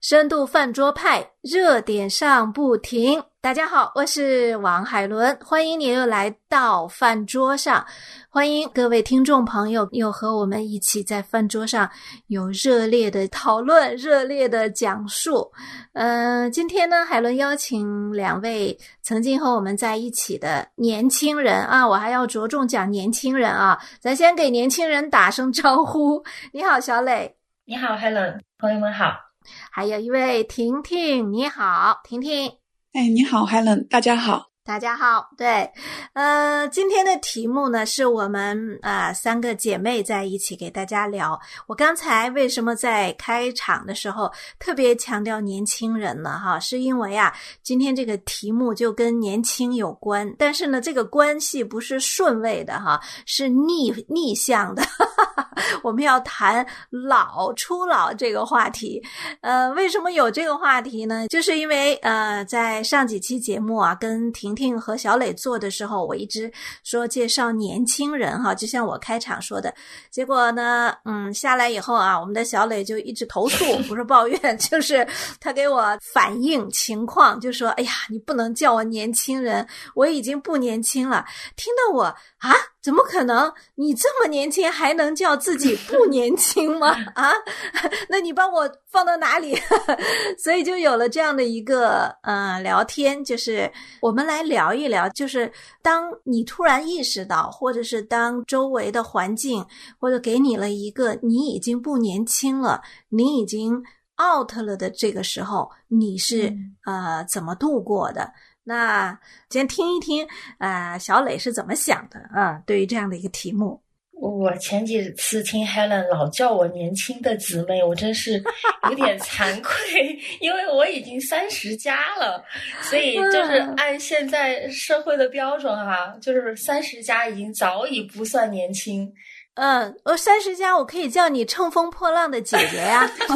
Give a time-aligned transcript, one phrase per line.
[0.00, 3.22] 深度饭桌派，热点上不停。
[3.38, 7.84] 大家好，我是王海伦，欢迎你又来到饭桌上，
[8.30, 11.86] 欢迎各位听众朋友又和我们一起在饭桌上
[12.28, 15.52] 有热烈的讨论、热烈的讲述。
[15.92, 26.24] 嗯，今天呢，海伦邀请两位曾经和我们在一起的年轻人啊，我还要着重讲年轻人啊，咱先给年轻人打声招呼。
[26.52, 27.36] 你好，小磊。
[27.66, 29.29] 你好，Helen，朋友们好。
[29.72, 32.50] 还有一位婷婷，你好，婷婷。
[32.92, 34.48] 哎，你好，Helen，大家好。
[34.62, 35.68] 大家好，对，
[36.12, 41.40] 呃，今天的题目呢，是我们啊三个姐妹在一起给大家聊。
[41.66, 46.38] 我刚才为什么在开场的时候特别强调年轻人呢？
[46.38, 47.32] 哈，是因为啊，
[47.62, 54.82] 今天这个题目就跟年轻有关，但是呢，这个关系不是顺位的哈，是逆逆向的。
[55.82, 59.02] 我们要谈老初老这个话题。
[59.40, 61.26] 呃，为什么有这个话题呢？
[61.28, 64.50] 就是因为呃，在上几期节目啊，跟婷。
[64.60, 66.52] 婷和小磊做的时候，我一直
[66.84, 69.72] 说介绍年轻人哈，就像我开场说的。
[70.10, 75.06] 结果呢，嗯，下来以后啊，我们的小磊就一直投诉，不是抱怨， 就是
[75.40, 81.24] 他给我反映情况，就说：“哎呀，你不能叫我年轻人，我已经不年轻了。”
[81.56, 82.54] 听到我啊。
[82.82, 83.52] 怎么可能？
[83.74, 86.88] 你这么年轻还能叫自己不 年轻吗？
[87.14, 87.30] 啊，
[88.08, 89.54] 那你把我放到哪里？
[90.42, 95.52] 所以就有了这样的一个呃聊天，就是我们来聊一聊，就是
[95.82, 99.62] 当你突然意识到，或者是当周围的环境
[99.98, 102.80] 或者给你了一个你已经不年轻了，
[103.10, 103.74] 你已经
[104.18, 106.50] out 了的这个时候，你是
[106.86, 108.32] 呃怎么度过的？
[108.64, 110.26] 那先听一听，
[110.58, 112.62] 呃，小磊是怎么想的啊？
[112.66, 118.42] 对于这样的一个题目，我前几次听 Helen 老叫我年轻的姊妹，我真是
[118.88, 122.44] 有点惭愧， 因为我已经三十加了，
[122.82, 129.10] 所以就是按现在社会的标准哈，就是三十加已经早已不算年轻。
[129.54, 133.28] 嗯，我三十加，我可以叫你乘风破浪的姐姐呀， 对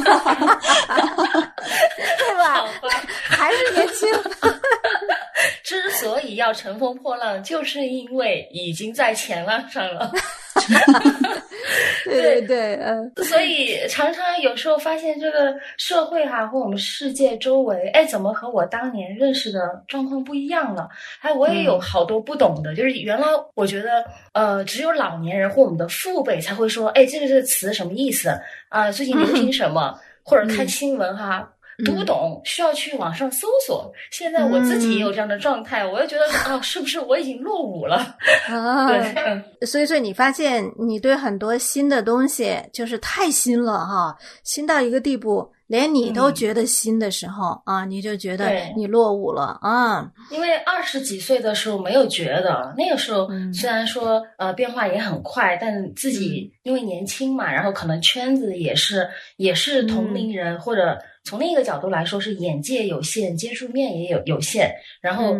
[2.36, 2.64] 吧？
[3.24, 4.08] 还是年轻。
[5.62, 10.10] 之所以要乘风破浪，就是因为已经在前浪上了。
[12.04, 13.12] 对对 对，嗯。
[13.24, 20.88] 所以常常有时候发现这个社会哈，和我们世界周围，哎，怎么和我当年认识的状况不一样了？
[21.20, 22.74] 哎，我也有好多不懂的。
[22.74, 28.30] 就是原来我觉得，呃，只有老年人或我们的父辈才会说，哎，这个这个词什么意思
[28.68, 28.90] 啊？
[28.90, 29.98] 最近流行什么？
[30.22, 31.50] 或者看新闻哈。
[31.84, 33.92] 读不懂，需要去网上搜索。
[34.10, 38.16] 现在我自己也有这样的状态，我也觉得啊，是不是我已经落伍了？
[38.48, 39.66] 啊，对。
[39.66, 50.12] 所以说，你发现你对很多新的东西就是太新了哈，新到一个地步，连你都觉得新的时候啊，你就觉得你落伍了啊。
[50.30, 60.98] 因为二十几岁的时候没有觉得，那个时候虽然说呃变化也很快，但自己因为年轻嘛，然后可能圈子也是也是同龄人或者。
[61.24, 64.70] 从另一个角度来说，是眼界有限，接触面也有有限，
[65.00, 65.34] 然后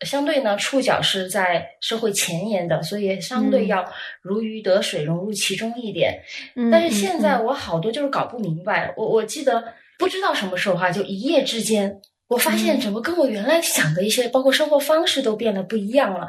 [0.00, 3.84] 相对呢，触角是在社会前沿的，所以相对要
[4.22, 6.22] 如鱼得水，融入其中一点。
[6.72, 9.62] 但是现在我好多就是搞不明白，我我记得
[9.98, 16.26] 不知道什么时候哈，就一夜之间，我发现怎么跟我原来想的一些，包括生活方式都变得不一样了。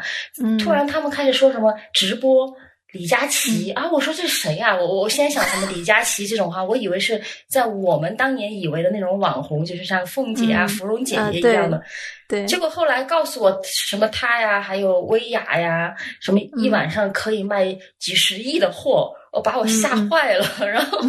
[0.59, 2.53] 突然他们开始说什么直播。
[2.93, 4.75] 李佳琦啊，我说这是谁呀？
[4.75, 11.81] 我我现在想什么李佳琦这种话，我以为是在我们当年以为的那种网红，就是像凤姐啊、芙蓉姐姐一样的。
[12.29, 19.13] 对，结果后来告诉我什么他呀，还有薇娅呀，什么一晚上可以卖几十亿的货。
[19.37, 20.99] 我把我吓坏了，然后，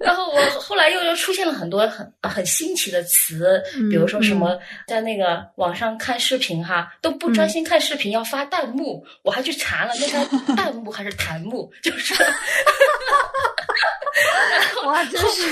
[0.00, 4.58] 然后我后来又又出现了很多很很新奇的词，比如说什么
[4.88, 12.12] 在那个网上看视频哈，都不专心看视频，要发弹幕，我还去查了，那叫弹幕还是弹幕，就是。
[14.86, 15.42] 哇，真是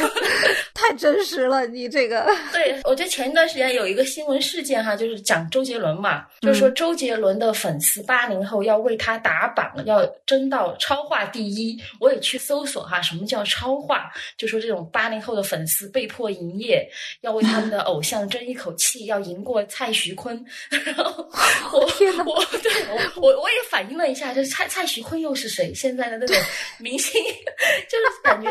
[0.74, 1.66] 太真实了！
[1.66, 11.80] 你这个，对我觉得前一段时间有一个新闻事件哈，就是讲周杰伦嘛，就是说周杰伦的粉丝八零后要为他打榜，要争到超话第一。
[12.00, 14.10] 我也去搜索哈，什么叫超话？
[14.36, 16.88] 就说这种八零后的粉丝被迫营业，
[17.20, 20.44] 要为他们的偶像争一口气，要赢过蔡徐坤。
[20.84, 21.28] 然后
[21.72, 25.72] 我我对我我我也反映了一下，就是蔡蔡徐坤又是谁？
[25.74, 26.36] 现在的那种
[26.78, 28.50] 明星，就是 感觉。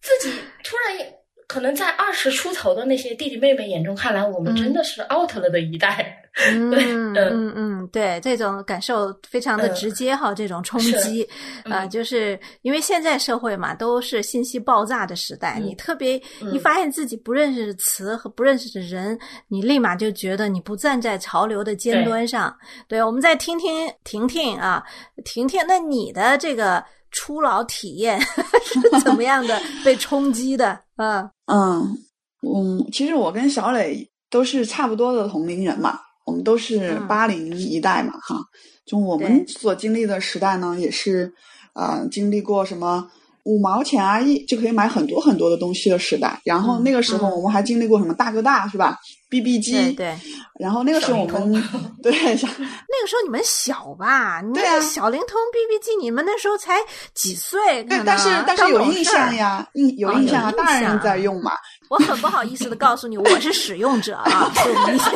[0.00, 1.06] 自己突然
[1.46, 6.18] 可能在二十出头的那些弟弟妹妹眼中看来，我们真的是 out 了的一代。
[6.50, 11.28] 嗯嗯嗯，对，这种感受非常的直接哈，这种冲击
[11.64, 16.20] 啊，就是因为现在社会嘛，都是信息爆炸的时代，你特别
[16.52, 19.16] 一发现自己不认识的词和不认识的人，
[19.46, 22.56] 你立马就觉得你不站在潮流的尖端上。
[22.88, 24.82] 对，我们再听听婷婷啊，
[25.24, 26.82] 婷婷，那你的这个
[27.12, 29.60] 初老体验是怎么样的？
[29.84, 30.80] 被冲击的？
[30.96, 31.98] 嗯嗯
[32.42, 36.00] 嗯，其实我跟小磊都是差不多的同龄人嘛。
[36.24, 38.40] 我们都是八零一代嘛，哈，
[38.86, 41.34] 就我们所经历的时代呢，也是，
[41.74, 43.10] 呃，经历过什么
[43.42, 46.40] 五毛钱啊一就可以买很多很多的东西的时代。
[46.44, 48.96] 然后那个时候我们还经历过什么大哥大是吧
[49.32, 50.14] ？BB 机，对。
[50.60, 51.52] 然后那个时候我们
[52.02, 54.42] 对， 那个时候你们小吧？
[54.54, 56.74] 对啊，小灵通 BB 机，你们那时候才
[57.14, 57.82] 几岁？
[57.84, 61.52] 对，但是但是有印象呀，印有印象啊，大人在用嘛。
[61.88, 65.12] 我很不好意思的告诉你，我是使用者啊，有印象。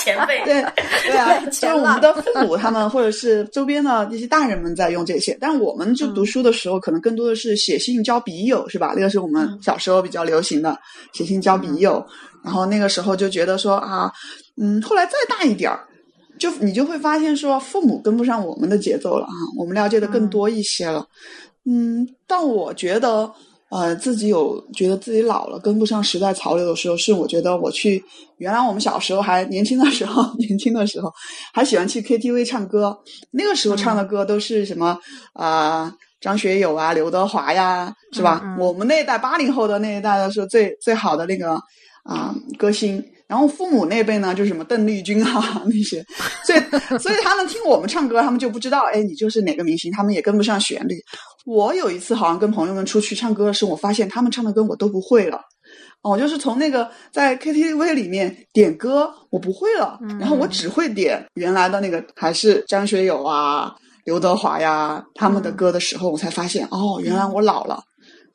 [0.00, 0.64] 前辈对
[1.02, 8.94] 对啊，就是我们的父母他们或者是周边的那些大人们在用这些，但我们就读书的时候，可能更多的是写信交笔友，是吧？
[8.96, 10.76] 那个是我们小时候比较流行的
[11.12, 12.04] 写信交笔友。
[12.44, 14.12] 然后那个时候就觉得说啊，
[14.60, 15.80] 嗯，后来再大一点儿，
[16.38, 21.06] 就你就会发现说，父母跟不上我们的节奏了啊，我们了解的更多一些了，
[21.64, 23.32] 嗯，但我觉得。
[23.72, 28.02] 呃，自己有觉得自己老了，跟不上时代潮流的时候，是我觉得我去
[28.38, 31.08] 原来我们小时候还年轻的时候， 年轻的时候
[31.54, 32.98] 还喜欢去 KTV 唱歌，
[33.30, 34.98] 那个时候唱的歌都是什么
[35.34, 38.42] 啊，张学友啊，刘德华呀，是吧？
[38.58, 41.56] 我们那一代八零后的那一代的时候最最好的那个
[42.10, 43.02] 啊歌星。
[43.30, 46.04] 然后父母那辈呢，就是什么邓丽君啊 那些，
[46.44, 50.96] 所以所以他们听我们唱歌，他们就不知道，哎，你就是哪个明星，他们也跟不上旋律。
[51.46, 55.40] 我有一次好像跟朋友们出去唱歌的时候，我发现他们唱的歌我都不会了，
[56.02, 63.72] 哦，就是从那个在 KTV 里面点歌，我不会了，然后我只会点原来的那个，还是张学友啊、
[64.06, 67.80] 刘德华呀他们的歌的时候，我才发现，哦，原来我老了。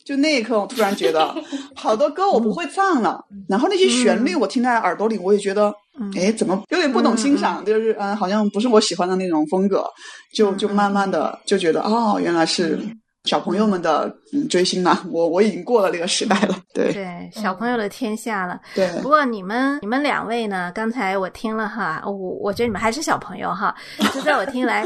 [0.06, 1.36] 就那一刻，我突然觉得
[1.75, 3.19] 好多歌我不会唱了，
[3.50, 5.74] 然后那些旋律我听在耳朵里，我也觉得，
[6.16, 7.66] 哎，怎么有点不懂欣赏？
[7.66, 9.84] 就是嗯，好像不是我喜欢的那种风格，
[10.31, 12.80] 就就慢慢的就觉得，哦，原来是。
[13.25, 16.56] 小朋友们的嗯追星嘛， 我我已经过了那个时代了。
[16.74, 18.60] 对对，小朋友的天下了。
[18.74, 18.88] 对。
[19.01, 20.72] 不过你们你们两位呢？
[20.75, 23.75] 刚才我听了哈，我我觉得你们还是小朋友哈。
[24.13, 24.86] 就在我听来，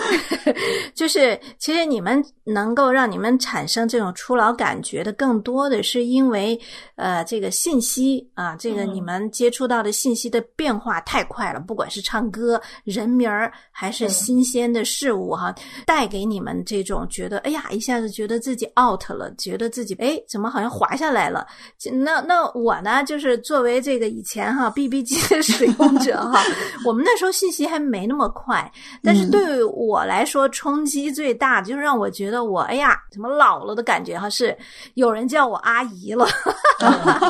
[0.96, 6.60] 就是其实你们能够让你们产生这种初老感觉的，更多的是因为
[6.96, 15.54] 呃这个信息啊，这个你们接触到的信息的变化太快了，不管是唱歌、人名儿还是新鲜的事物哈，
[15.86, 18.29] 带给你们这种觉得哎呀一下子觉得。
[18.30, 21.48] 觉得自己 out 了，觉得自己哎，怎么好像滑下来了？
[21.92, 26.44] 那那我呢，就是作为这个以前哈 BB 机的 使用者哈，
[26.86, 28.72] 我们那时候信息还没那么快，
[29.04, 34.56] 但是对我来说冲击最大的就是让我觉得我哎呀，怎么老了的感觉哈，是
[34.94, 36.28] 有人叫我阿姨了，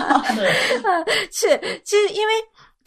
[1.31, 2.33] 是其实因为。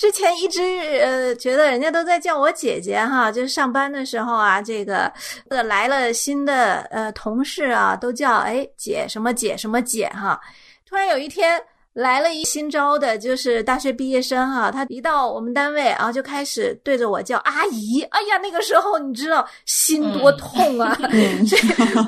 [0.02, 0.60] 之前一直
[1.00, 5.04] 呃觉得人家都在叫我姐姐哈，就是上班的时候啊，这个
[5.48, 10.40] 呃来了新的呃同事啊，都叫哎姐什么姐什么姐哈，
[10.84, 11.62] 突然有一天。
[11.92, 18.00] 来了一新招的，就是大学毕业生哈，他一到我们单位啊，就开始对着我叫阿姨。
[18.10, 20.96] 哎呀，那个时候你知道心多痛啊！
[21.46, 21.56] 这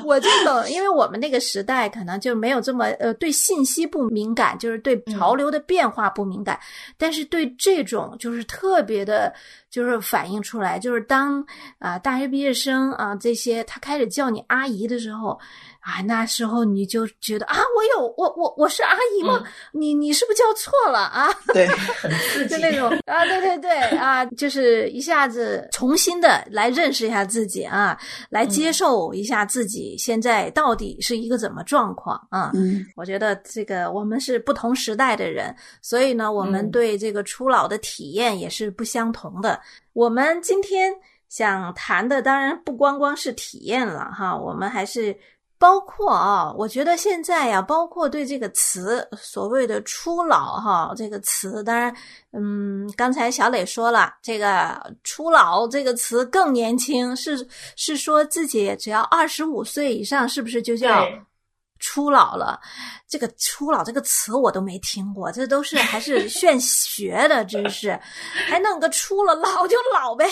[0.03, 6.59] 我就懂，因为我们那个时代可能就没有这么呃对信息不敏感，就是对潮流的变化不敏感，
[6.97, 9.31] 但是对这种就是特别的，
[9.69, 11.45] 就是反映出来，就是当
[11.77, 15.39] 啊大学毕业生啊这些他开始叫你阿姨的时候。
[15.85, 19.43] 啊，那时候你就觉得啊，我有我我我是阿姨吗？
[19.71, 21.29] 你你是不是叫错了啊？
[21.53, 21.67] 对，
[22.49, 27.95] 就那种啊，对对对啊，就是一下子重新的来认识一下自己啊，
[28.31, 32.49] 来接受一下自己现在到底是一个怎么状况啊？
[32.55, 39.61] 嗯，我觉得这个我们是不同时代的人，所以呢，我们对这个初老的体验也是不相同的。
[39.93, 40.91] 我们今天
[41.29, 45.15] 想谈的当然不光光是体验了哈，我们还是。
[45.57, 51.95] 包括啊，我觉得现在呀，包括对这个词所谓的“初老”哈，这个词，当然，
[52.33, 61.07] 嗯，刚才小磊说了，这个“初老”这个词更年轻，是是说自己只要二十五岁以上，是不是就叫
[61.85, 62.59] 初老了。
[63.07, 67.97] 这个“初老”这个词我都没听过，这都是还是炫学的知识，
[68.49, 70.27] 还弄个“初了”，老就老呗。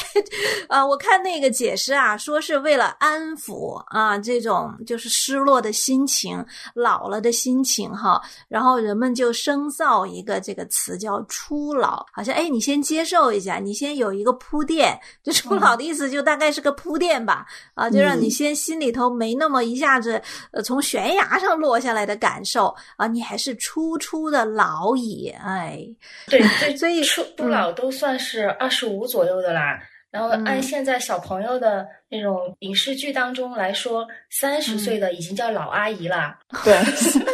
[0.68, 6.44] 啊，我看那个解释啊，说是为了安抚啊这种就是失落的心情、
[6.74, 17.46] 老了的心情哈，然后人们就生造一个这个词叫“初老”，好像哎，你先接受一下，你先有一个铺垫，这“初老”的意思就大概是个铺垫吧，
[17.76, 22.74] 啊，就让你先心里头没那么一下子呃从悬崖上落下来的感受。
[22.98, 25.86] 啊，你还是初初的老矣，哎，
[26.28, 26.42] 对，
[26.78, 29.80] 所以初不老都算是二十五左右的啦。
[30.14, 36.38] 然后按现在小朋友的那种影视剧当中来说，三十岁的已经叫老阿姨了。
[36.64, 36.80] 对，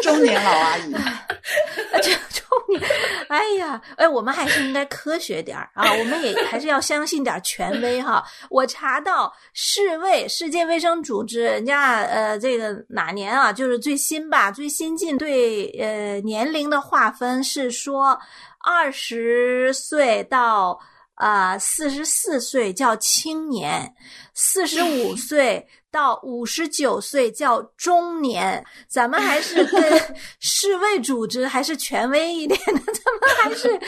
[0.02, 0.96] 中年老阿姨。
[2.02, 2.82] 这 中年，
[3.28, 8.24] 哎呀，哎，我们还是应该科学点儿啊，我们也还是要相信点权威哈。
[8.50, 18.18] 我查到世卫世界卫生组织，人家呃这个哪年啊，就是最新吧，最新进对呃年龄的划分是说
[18.60, 20.80] 二十岁到。
[21.20, 23.94] 啊，四十四岁叫青年，
[24.34, 28.66] 四十五 岁到五十九岁叫中年。
[28.88, 29.82] 咱们还是跟
[30.40, 33.80] 世卫组织还是权威一点的，咱们还是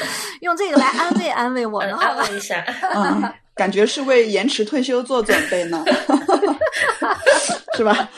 [0.41, 2.61] 用这个来安慰安慰我们，安慰一下。
[3.61, 5.85] 嗯，感觉是为延迟退休做准备呢。
[7.77, 8.09] 是吧？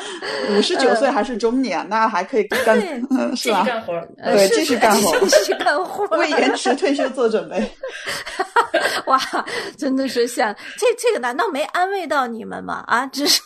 [0.57, 2.75] 五十九岁还是中年，那还可以干，
[3.35, 3.63] 是吧？
[3.65, 7.63] 干活，对，继续干活，继续干活，为延迟退休做准备。
[9.05, 9.19] 哇，
[9.77, 12.83] 真的是像这这个，难道没安慰到你们吗？
[12.87, 13.41] 啊，只是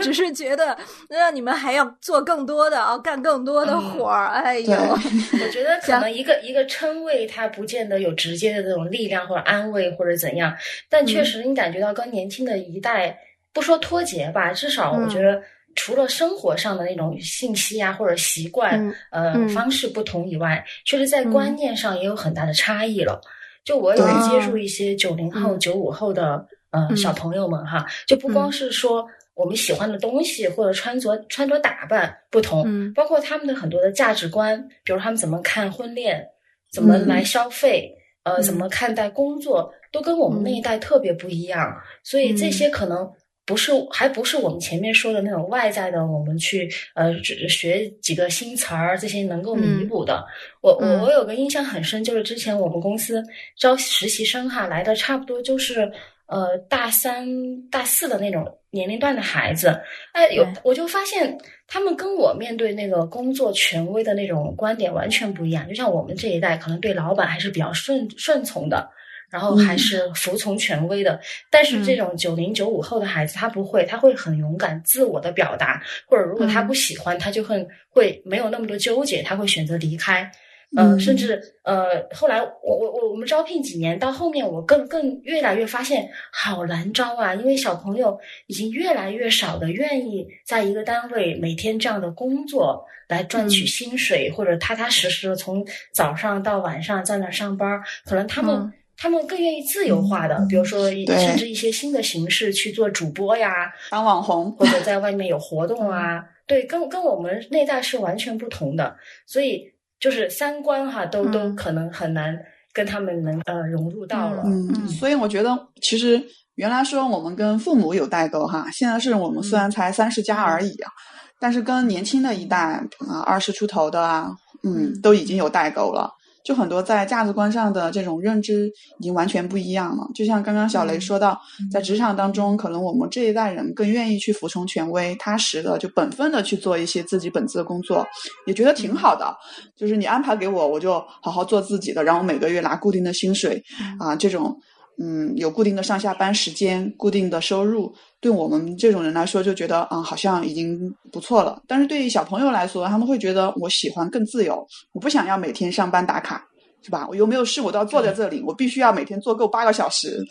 [0.00, 0.76] 只是觉得
[1.08, 4.28] 让你们还要做更多的啊，干更多的活儿。
[4.28, 10.54] 哎呦，我觉得可能一个一个称谓，它不见得有直接的这种力量或者安慰或者怎样，
[10.88, 13.18] 但确实你感觉到跟年轻的一代。
[13.52, 15.42] 不说脱节吧，至少我觉得
[15.74, 23.20] 除了生活上的那种信息啊或者习惯呃方式不同以外，确实在观念上也有很大的差异了。
[23.64, 36.24] 就我有接触一些九零后、九五后的呃小朋友们哈，就不光是说我们喜欢的东西或者穿着穿着打扮不同，包括他们的很多的价值观，比如他们怎么看婚恋，
[36.70, 37.92] 怎么来消费，
[38.24, 41.74] 呃，怎么看待工作，都跟我们那一代特别不一样。
[42.02, 43.10] 所以这些可能。
[43.46, 47.12] 不是，还不是我们前面说的那种外在的，我们去呃
[47.48, 50.24] 学几个新词儿，这些能够弥补的。
[50.60, 53.20] 我我我有个印象很深，就是之前我们公司
[53.58, 55.90] 招实习生哈，来的差不多就是
[56.30, 57.26] 呃大三
[57.70, 59.78] 大四的那种年龄段的孩子。
[60.12, 65.68] 哎，有我就发现他们跟我面对那个工作权威的那种观点完全不一样。
[65.68, 68.90] 就像我们这一代，可能对老板还是比较顺顺从的。
[69.30, 71.20] 然后还是服从权威的，
[71.52, 80.28] 但是这种九零九五后的孩子，他不会，他会很勇敢、自我的表达，或者如果他不喜欢，他就会会没有那么多纠结，他会选择离开。
[80.76, 98.72] 呃，甚至呃，后来我我我我们招聘几年到后面，我更更越来越发现好难招啊，因为小朋友已经越来越少的愿意在一个单位每天这样的工作来赚取薪水，或者踏踏实实的从早上到晚上在那上班，可能他们。
[99.02, 104.78] 他们更愿意自由化的，比如说甚至一些新的形式去做主播呀，当网红或者。
[104.82, 112.36] 在外面有活动啊，对，跟跟我们那代是完全不同的，所以就是三观哈都都可能很难
[112.72, 114.42] 跟他们能呃融入到了。
[114.46, 116.20] 嗯，所以我觉得其实
[116.54, 120.90] 原来说我们跟父母有代沟哈，现在是我们虽然才三十加而已啊，
[121.38, 124.30] 但是跟年轻的一代啊二十出头的啊，
[124.64, 126.10] 嗯，都已经有代沟了。
[126.44, 128.66] 就很多在价值观上的这种认知
[128.98, 130.06] 已经完全不一样了。
[130.14, 138.06] 就像刚刚小雷说到，在职场当中，可能我们这一代人更愿意去服从权威，踏实的就本分的去做一些自己本职的工作，
[138.46, 139.36] 也觉得挺好的。
[139.76, 140.92] 就是你安排给我，我就
[141.22, 143.62] 好好做自己的，然后每个月拿固定的薪水
[143.98, 144.56] 啊，这种。
[145.02, 147.90] 嗯，有固定的上下班时间，固定的收入，
[148.20, 150.78] 对我们这种人来说，就觉得啊，好像已经
[151.10, 151.62] 不错了。
[151.66, 156.44] 但是对于小朋友来说，他们会觉得我喜欢更自由，我不想要每天上班打卡，
[156.82, 157.06] 是吧？
[157.08, 160.22] 我有没有事我都要坐在这里，我必须要每天做够八个小时。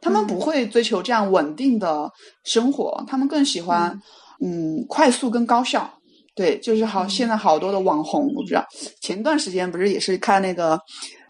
[0.00, 2.10] 他们不会追求这样稳定的
[2.42, 3.96] 生活，他们更喜欢
[4.44, 5.88] 嗯快速跟高效。
[6.34, 8.66] 对，就是好，现在好多的网红，我不知道
[9.00, 10.76] 前段时间不是也是看那个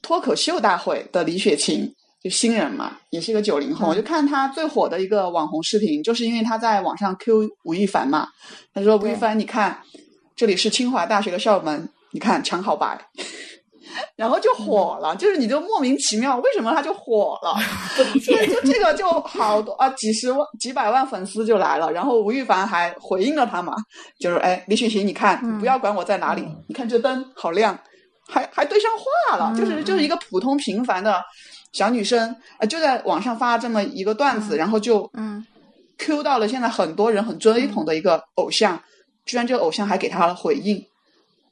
[0.00, 1.86] 脱口秀大会的李雪琴。
[2.22, 8.28] 就新人嘛，也是一个九零后，我就看他最火的一个网红视频，就是因为他在网上 Q 吴亦凡嘛。
[8.72, 9.76] 他说：“吴亦凡，你看，
[10.36, 12.96] 这里是清华大学的校门，你看墙好白。
[14.16, 17.54] ”然后就火了，就是你就莫名其妙，为什么他就火了？
[18.24, 21.90] 就这个就好多啊，几十万、几百万粉丝就来了。
[21.92, 23.74] 然后吴亦凡还回应了他嘛，
[24.18, 27.78] 就是哎，李雪琴，你看，你不要管我在哪里，你看这灯好亮，
[28.26, 31.22] 还还对上话了，就是就是一个普通平凡的
[31.72, 35.44] 小女生啊，就在网上发这么一个段子，然后就嗯。
[35.98, 38.82] Q 到了现在很多人很追捧的一个偶像，
[39.24, 40.82] 居然这个偶像还给他了回应，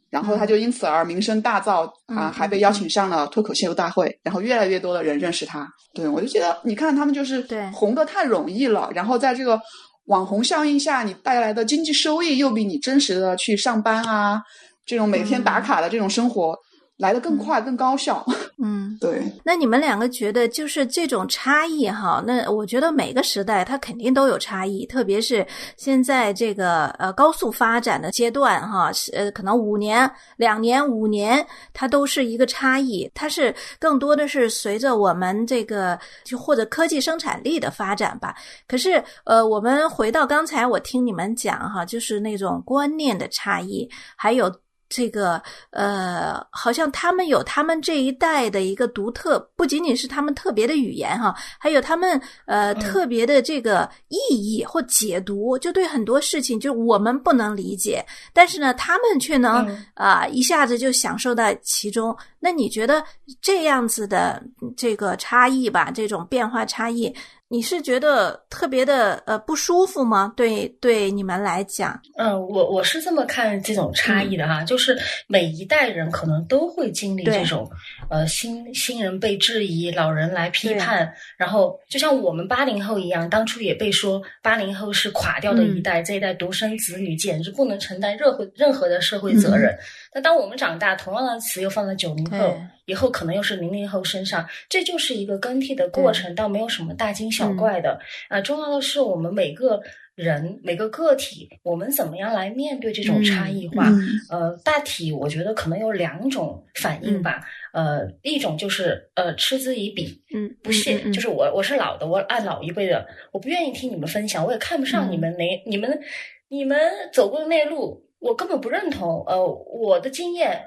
[0.08, 5.68] 然后他就因此而名声大噪啊，还被邀请上了脱口秀大会，然后越来越多的人认识他。
[5.94, 9.60] 对我就觉得，你看他们就是红的太容易了，然后在这个
[10.06, 14.42] 网红效应下，你带来的经济收益又比你真实的去上班啊，
[14.84, 16.56] 这种每天打卡的这种生活。
[17.00, 18.24] 来的更快、更高效。
[18.62, 19.22] 嗯，对。
[19.42, 22.22] 那你们两个觉得，就是这种差异哈？
[22.26, 25.46] 那我觉得每个时代它肯定都有差异，特别是
[25.78, 33.10] 现在这个呃高速发展的阶段哈，呃，可能五年、两年、五年，它都是一个差异。
[33.14, 38.34] 它是更多的是随着我们这个就或者科技生产力的发展吧。
[38.68, 44.54] 可是呃，我们回到刚才我听你们讲哈，就是那种观念的差异，还有。
[44.90, 58.04] 这个呃，好像他们有他们这一代的一个独特，不仅仅是他们特别的语言哈，还有他们呃特别的这个意义或解读，就对很多事情，就我们不能理解，
[58.34, 62.14] 但是呢，他们却能啊一下子就享受到其中。
[62.40, 63.04] 那你觉得
[63.40, 64.42] 这样子的
[64.76, 67.14] 这个差异吧，这种变化差异？
[67.52, 70.32] 你是觉得特别的呃不舒服吗？
[70.36, 77.68] 对对，你们来讲，嗯，我我是这么看这种差异的哈，就是每一代人可能都会经历这种，
[78.08, 89.76] 呃，新新人被质疑，老人来批判，然后就像我们八零后一样，当初也被说八零后是垮掉的一代，这一代独生子女简直不能承担任何任何的社会责任。
[90.14, 92.56] 那当我们长大，同样的词又放在九零后。
[92.90, 98.00] 以后可能又是零零后身上，这就是一个更替的过程，倒没有什么大惊小怪的。
[98.28, 99.80] 啊，重要的是我们每个
[100.16, 103.88] 人每个个体，我们怎么样来面对这种差异化？
[104.28, 107.40] 呃，大体我觉得可能有两种反应吧。
[107.72, 116.00] 呃，一种就是呃嗤之以鼻，嗯，不屑，就是我我是老的，我按老一辈的，我不愿意听你们分享，我也看不上你们哪你们
[116.48, 116.76] 你们
[117.12, 119.24] 走过的那路，我根本不认同。
[119.28, 120.60] 呃，我的经验。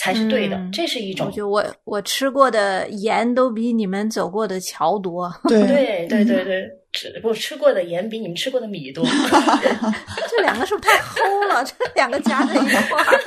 [0.00, 1.26] 才是对的，这是一种。
[1.26, 5.30] 我觉得我我吃过的盐都比你们走过的桥多。
[5.46, 9.04] 对对对对对，吃我吃过的盐比你们吃过的米多。
[10.30, 11.62] 这两个是不是太齁了？
[11.68, 13.20] 这两个加在一块儿，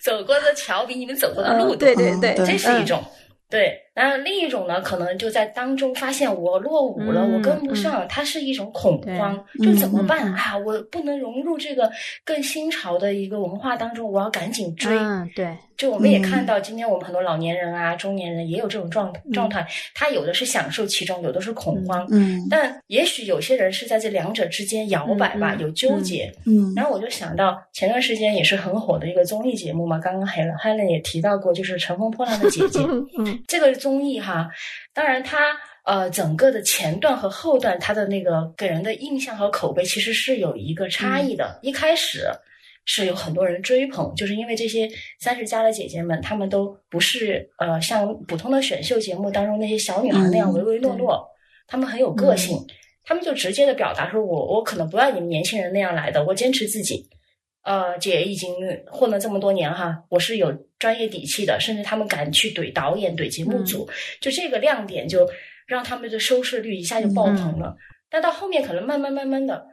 [0.00, 1.76] 走过的桥比你们走过的路多。
[1.76, 3.02] 对对对，这是一种。
[3.50, 10.56] 对，然后另一种呢，可能就在当中发现我落伍了，我跟不上，它是一种恐慌，就怎么办啊？
[10.58, 11.90] 我不能融入这个
[12.24, 14.96] 更新潮的一个文化当中，我要赶紧追。
[14.96, 15.56] 嗯，对。
[15.74, 22.06] 就我们也看到，今天我们很多老年人啊、中年人也有这种状状态，他有的是享受其中，有的是恐慌。
[22.10, 26.32] 嗯，但也许有些人是在这两者之间摇摆吧，有纠结。
[26.46, 32.78] 嗯，然后我就想到前段时间也是很火的一个综艺节目嘛，刚刚 Helen Helen 也提到过，就是《乘风破浪的姐姐
[33.18, 34.48] 》。嗯，这个综艺哈，
[34.94, 35.38] 当然它
[35.84, 41.58] 呃整个的前段和后段，它的那个给人的印象和口碑其实是有一个差异的。
[41.62, 42.28] 一开始。
[42.84, 44.90] 是有很多人追捧，就是因为这些
[45.20, 51.24] 三十加的姐姐们，她们都不是呃像普通的选秀节目当中那些小女孩那样唯唯诺诺，
[51.68, 52.58] 她们很有个性，
[53.04, 57.08] 她们就直接的表达说：“我我可能不要你们年轻人那样来的，我坚持自己。
[57.62, 58.52] 呃，姐已经
[58.90, 63.88] 混了这么多年哈，我是有专业底气的，甚至他们敢去怼导演、怼节目组，
[64.20, 65.30] 就这个亮点就
[65.64, 67.76] 让他们的收视率一下就爆棚了。
[68.10, 69.64] 但到后面可能慢慢慢慢的。”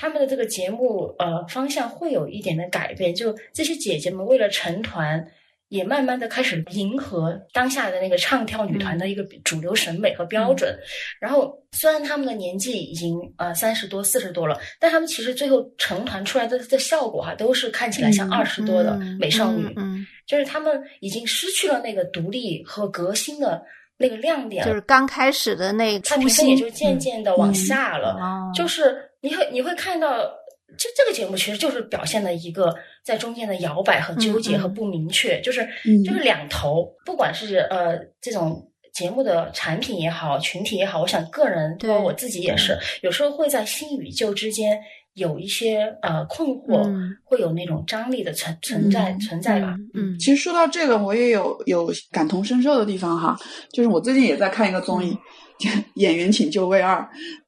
[0.00, 5.26] 他们的这个节目呃方向会有一点的改变，就这些姐姐们为了成团，
[5.68, 10.76] 也慢慢的开始迎合当下的那个唱跳女团的一个主流审美和标准。
[11.20, 19.72] 然后虽然他们的年纪已经呃三十多四十多了，但他们其实最后成团出来的的效果哈，都是看起来像二十多的美少女。
[19.76, 23.62] 嗯，就是他们已经失去了那个独立和革新的
[23.96, 28.16] 那个亮点，就是刚开始的那初心，也就渐渐的往下了。
[28.54, 29.04] 就是。
[29.20, 30.16] 你会你会看到，
[30.78, 32.72] 这这个节目其实就是表现了一个
[33.08, 35.66] 在中间的摇摆和纠结和不明确，就是
[36.04, 44.78] 就是两头，不管是呃这种节目的产品也好，群体也好，我想个人包括我自己也是，有时候会在新与旧之间
[45.18, 46.88] 有一些呃困惑，
[47.24, 49.76] 会有那种张力的存存在存在吧。
[49.94, 53.36] 嗯，其实说到这个，我也有有感同身受的地方哈。
[53.72, 55.12] 就是我最近也在看一个综艺，
[55.94, 56.96] 《演员请就位二》，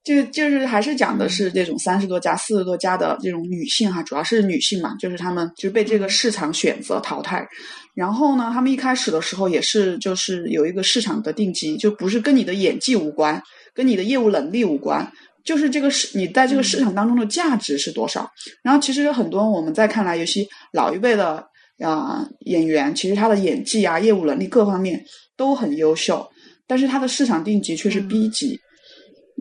[0.05, 7.47] 就就是还是讲的是这种三十多家、四十多家的这种女性哈，主要是女性嘛，就是她们就是被这个市场选择淘汰。
[7.95, 13.43] 然后呢，他们一开始的时候也是就是有一个市场的定级，就不是跟你的演技无关，
[13.75, 15.11] 跟你的业务能力无关。
[15.51, 18.31] 就是这个市，你在这个市场当中的价值是多少？
[18.63, 21.45] 然后其实有很多我们在看来，有些老一辈的
[21.85, 25.05] 啊演员，其实他的演技啊、业务能力各方面
[25.37, 26.25] 都很优秀，
[26.69, 28.57] 但是他的市场定级却是 B 级。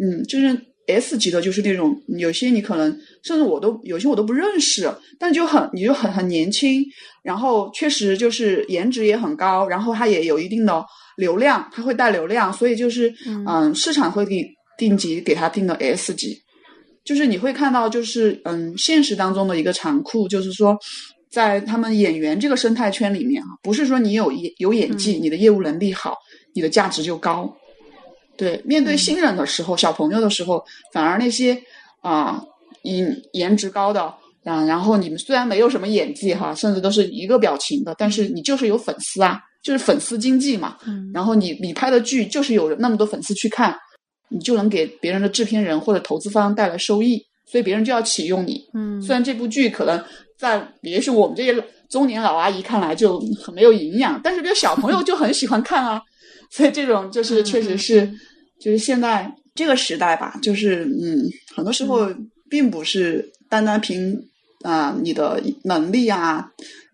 [0.01, 2.89] 嗯，就是 S 级的，就是那种有些你可能
[3.23, 6.83] 甚至我都有些我都不认识，但就很你就很很年轻，
[7.21, 10.83] 然后确实就是颜值也很高，然后他也有一定的
[11.17, 13.13] 流量，他会带流量，所以就是
[13.45, 14.43] 嗯，市场会给。
[14.79, 16.41] 定级给他定了 S 级，
[17.03, 20.77] 就是你会看到，就是嗯，现实当中的一个残酷，就是说，
[21.29, 26.15] 在他们演员这个生态圈里面啊，不是说你有演有演技，你的业务能力好，
[26.55, 27.53] 你的价值就高。
[28.37, 30.63] 对，面对新人的时候，小朋友的时候，
[30.93, 31.61] 反而那些
[32.01, 32.41] 啊，
[32.83, 34.01] 颜颜值高的
[34.45, 40.77] 啊，然后你们虽然没有什么演技哈，甚至都是一个表情的，但是你就是有粉丝啊，就是粉丝经济嘛。
[40.87, 41.11] 嗯。
[41.13, 43.75] 然后你你拍的剧就是有那么多粉丝去看。
[44.29, 48.63] 你就能给别人的制片人或者投资方带来收益，所以别人就要启用你。
[48.73, 50.03] 嗯，虽然这部剧可能
[50.37, 56.01] 在也许我们这些中年老阿姨看来就很没有营养，但是这小朋友就很喜欢看啊。
[56.51, 58.11] 所以这种就是确实是，
[58.59, 61.23] 就是现在这个时代吧，就是嗯，
[61.55, 62.07] 很多时候
[62.49, 64.19] 并不是单单凭
[64.63, 66.49] 啊你的能力啊、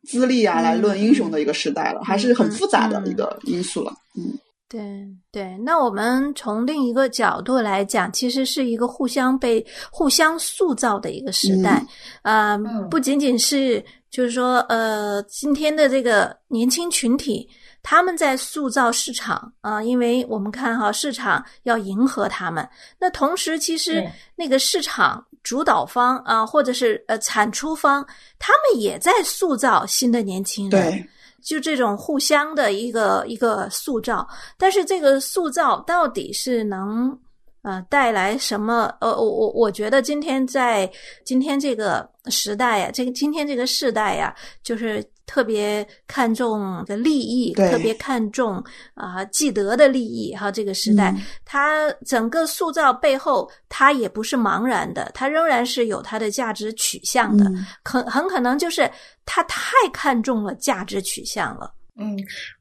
[0.07, 3.93] 资历啊来论英雄的一个时代了，还是很复杂的一个因素了。
[4.17, 4.37] 嗯。
[4.75, 11.81] 对对，那我们从另一个角度来讲，其实是一个互相被互相塑造的一个时代，
[12.23, 12.57] 啊，
[12.91, 17.47] 不仅仅是就是说，呃，今天的这个年轻群体，
[17.81, 22.67] 他们在塑造市场啊，因为我们看哈，市场要迎合他们，
[22.99, 28.05] 那同时其实那个市场主导方啊，或者是呃产出方，
[28.39, 31.07] 他们也在塑造新的年轻人。
[31.45, 34.27] 就这种互相的一个一个塑造，
[34.57, 37.17] 但是这个塑造到底是能
[37.65, 38.95] 呃带来什么？
[39.01, 40.89] 呃，我我我觉得今天在
[41.23, 45.03] 今天这个时代呀，这个今天这个时代呀，就是。
[45.27, 50.51] 特别看重的利益，特别看重啊既得的利益哈。
[50.51, 57.51] 这个时代，它整个塑造背后，它也不是茫然的，它仍然是有它的价值取向的。
[57.81, 58.87] 可很可能就是
[59.25, 61.73] 它太看重了价值取向了。
[61.97, 62.15] 嗯，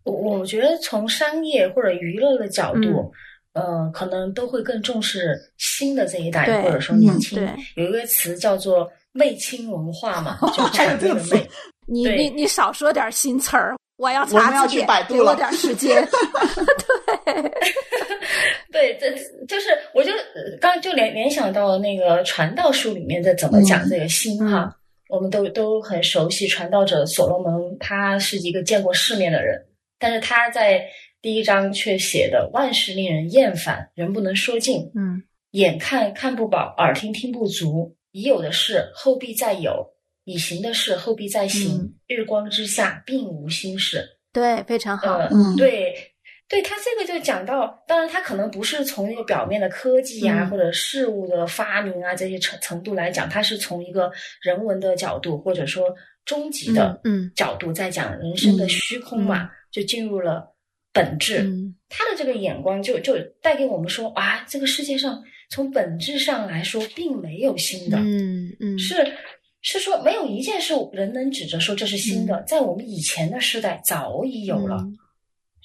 [0.05, 3.13] 我我觉得从商业或者娱乐的角度，
[3.55, 7.41] 呃，可能都会更重视新的这一代，或者说年轻。
[7.77, 11.49] 有一个词叫做“媚青文化”嘛，就产 这个媚。
[11.87, 16.03] 你你你少说点新词儿，我要查字典，给我点时间。
[18.73, 19.15] 对，对，
[19.47, 20.11] 这就是，我就
[20.61, 24.75] 刚就联联想到那个《传道书》里面在怎么讲这个心哈，
[25.09, 26.49] 我们都都很熟悉。
[26.49, 29.63] 传道者所罗门，他是一个见过世面的人，
[29.99, 30.83] 但是他在
[31.25, 34.91] 第一章却写的万事令人厌烦，人不能说尽。
[34.95, 39.91] 嗯，眼看看不饱，耳听听不足，已有的事后必再有。
[40.25, 44.07] 已行的事后必再行，日光之下并无新事。
[44.35, 45.17] 对，非常好。
[45.31, 45.95] 嗯，对，
[46.47, 55.87] 对他这个就讲到，当然他可能不是从一个表面的科技啊或者事物的发明啊这些程程度来讲，他是从一个人文的角度或者说
[56.27, 60.54] 终极的嗯角度在讲人生的虚空嘛，就进入了
[60.95, 61.45] 本质。
[61.91, 68.95] 他的这个眼光就就带给我们说啊，这个世界上从本质上来说并没有新的，嗯嗯，是。
[69.67, 74.85] 是说没有一件事人能指着说这是新的，在我们以前的时代早已有了，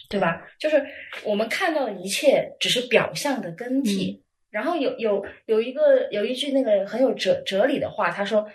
[0.10, 0.42] 对吧？
[0.58, 0.82] 就是
[1.26, 4.22] 我们看到的一切只是表象的更替。
[4.50, 8.48] 然后有有有一个有一句那个很有哲哲理的话，他说。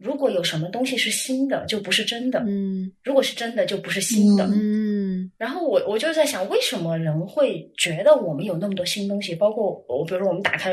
[0.00, 2.42] 如果有什么东西是新的，就不是真的。
[2.48, 4.46] 嗯，如果是真的，就不是新的。
[4.46, 4.56] 嗯，
[5.38, 9.34] 然后我我就在想，为什么人会觉得我们有那么多新东西？
[9.34, 10.72] 包括我，比如说我们打开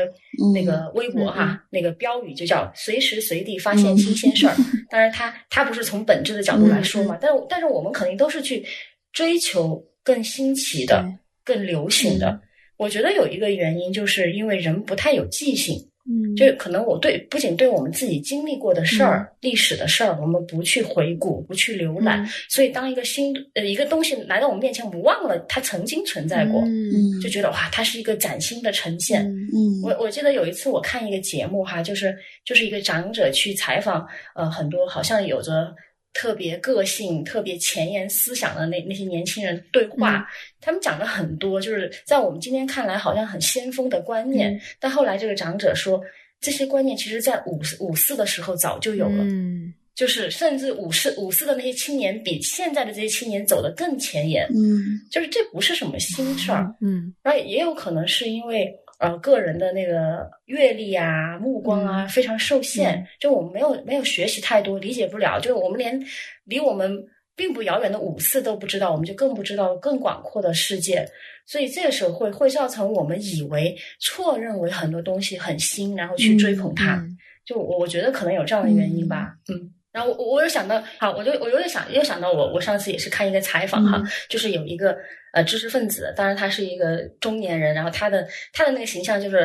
[0.54, 4.54] 那个微博哈，那个标语就叫“随时随地发现新鲜事儿
[4.90, 8.64] ”。当然，它它不是从本质的角度来说嘛，但是但是我们肯定都是去
[9.12, 11.04] 追求更新奇的、
[11.44, 12.40] 更流行的。
[12.76, 15.76] 我觉得有一个原因，就是因为人不太有记性。
[16.10, 29.22] 嗯，就可能我对不仅对我们自己经历过的事儿、历史的事儿，我们不去回顾、不去浏览，所以当一个新呃一个东西来到我们面前，我们忘了它曾经存在过，嗯，就觉得哇，它是一个崭新的呈现。
[29.54, 35.74] 嗯，我我记得有一次我看一个节目哈，就是就是一个长者去采访呃很多好像有着。
[36.18, 40.26] 特别个性、特别前沿思想的那那些年轻人对话，
[40.60, 46.02] 他们讲了很多，就是在我们今天看来好像很先锋的观念，但后来这个长者说，
[46.40, 58.74] 这些观念其实在五五四的时候早就有了，嗯，就是甚至五四五四的那些青年比现在的这些青年走得更前沿，嗯，就是这不是什么新事儿，嗯，然后也有可能是因为。
[58.98, 63.06] 呃，个人的那个阅历啊、目光啊，非常受限。
[63.20, 65.38] 就我们没有没有学习太多，理解不了。
[65.38, 66.04] 就我们连
[66.44, 66.92] 离我们
[67.36, 71.06] 并不遥远的五四都不知道，我们就更不知道更广阔的世界。
[71.46, 77.00] 所以这个时候会会造成我们以为错认为很多东西很新，然后去追捧它。
[77.46, 79.36] 就我我觉得可能有这样的原因吧。
[79.48, 79.72] 嗯。
[79.92, 84.98] 然后我我又想到，好，我就我有点想又想到我我上次也是看一个采访哈，就是有一个。
[85.32, 89.36] 呃，知识分子，当然他是一个中年人，然后他的他的那个形象就是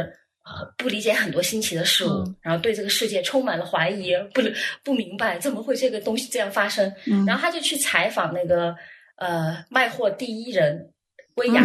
[0.44, 4.42] 呃不理解很多新奇的事物，然后对这个世界充满了怀疑，不
[4.84, 6.94] 不明白怎么会这个东西这样发生，
[7.28, 8.76] 然后他就去采访那个
[9.18, 10.92] 呃卖货第一人
[11.36, 11.62] 薇娅，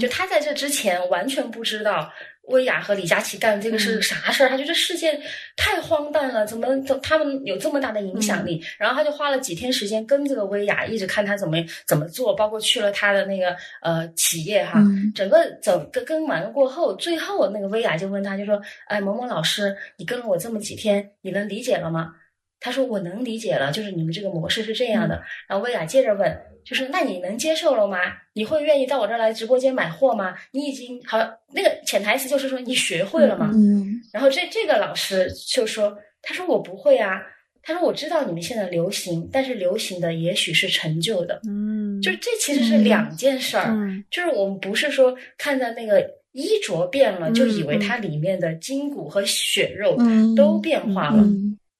[0.00, 2.12] 就他在这之前完全不知道。
[2.48, 4.48] 薇娅和李佳琦干这个是啥事儿？
[4.48, 5.20] 他觉得世界
[5.56, 8.62] 太荒诞了，怎么怎他们有这么大的影响力？
[8.78, 11.56] 然后他就花了几天时间跟这个薇娅，一直看他怎么
[11.86, 14.82] 怎么做，包括去了他的那个呃企业哈。
[15.14, 22.14] 整个整个跟完了过后，最后那个薇娅就问他，就说：“哎，某某老师，你跟了我这么几天，你能理解了吗？”
[22.60, 26.38] 他说：“我能理解了，就是你们这个模式是这样的。”然后薇娅接着问。
[26.64, 27.96] 就是那你能接受了吗？
[28.34, 30.34] 你会愿意到我这儿来直播间买货吗？
[30.52, 31.18] 你已经好
[31.54, 33.50] 那个潜台词就是说你学会了吗？
[33.54, 33.98] 嗯。
[34.12, 37.22] 然后这这个老师就说，他说我不会啊，
[37.62, 41.40] 他说我知道你们现在流行，但是流行的也许是陈旧的。
[41.48, 42.02] 嗯。
[42.02, 43.68] 就是这其实是两件事儿。
[43.68, 44.04] 嗯。
[44.10, 49.96] 就是我们不是说看到那个衣着变了，就以为它里面的筋骨和血肉
[50.36, 51.24] 都变化了。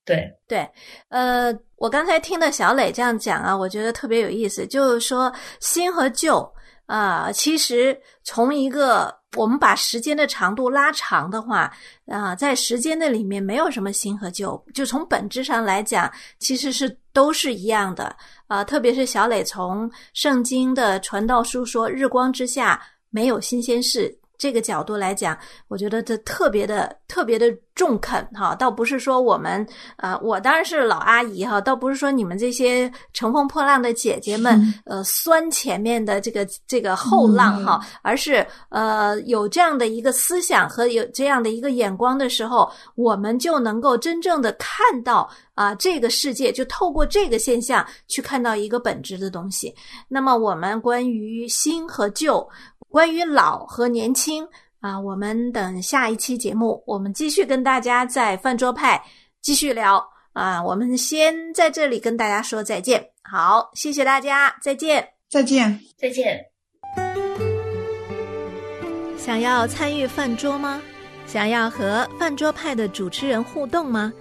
[0.08, 0.66] 对对，
[1.10, 4.66] 呃，我刚才听的小磊这样讲啊，我觉得特别有意思。
[4.66, 6.50] 就是说，新和旧
[6.86, 7.94] 啊，其实
[8.24, 11.70] 从一个我们把时间的长度拉长的话
[12.06, 18.16] 啊，在时间的里面没有什么新和旧，就从本质上来讲，其实是都是一样的
[18.46, 18.64] 啊。
[18.64, 27.54] 特别是小磊从圣经的传道书说“日光之下没有新鲜事”这个角度来讲，我觉得这特别的特别的。
[27.78, 29.64] 中肯哈，倒不是说我们
[29.98, 49.72] 呃，我当然是老阿姨哈，倒不是说你们这些乘风破浪的姐姐们呃酸前面的这个这个后浪哈，而是呃有这样的一个思想和有这样的一个眼光的时候，我们就能够真正的看到啊这个世界，就透过这个现象去看到一个本质的东西。
[50.08, 52.44] 那么我们关于新和旧，
[52.90, 54.46] 关于老和年轻。
[54.80, 59.02] 啊，我们等下一期节目，我们继续跟大家在饭桌派
[59.42, 60.00] 继续聊
[60.32, 60.62] 啊。
[60.62, 66.44] 我们先在这里跟大家说再见，好，谢谢大家，再见，再见，再见。
[69.18, 70.80] 想要参与饭桌吗？
[71.26, 74.12] 想要和饭桌派的主持人互动吗？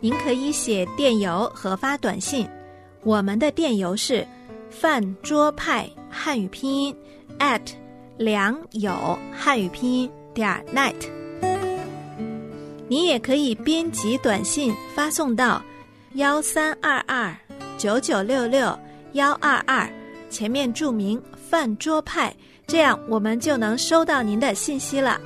[0.00, 2.48] 您可以写电邮和发短信，
[3.04, 4.26] 我们的电邮是
[4.70, 6.96] 饭桌派汉语拼音
[7.42, 7.60] at。
[8.18, 10.94] 良友汉语拼音点 net，
[12.86, 15.60] 你也可以编辑短信发送到
[16.12, 17.34] 幺三二二
[17.78, 18.78] 九九六六
[19.14, 19.90] 幺二二，
[20.30, 22.32] 前面注明饭桌派，
[22.66, 25.18] 这样我们就能收到您的信息了。